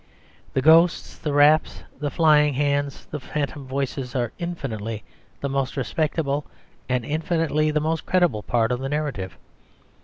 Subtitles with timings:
[0.53, 5.03] The ghosts, the raps, the flying hands, the phantom voices are infinitely
[5.41, 6.43] the most respectable
[6.89, 9.37] and infinitely the most credible part of the narrative.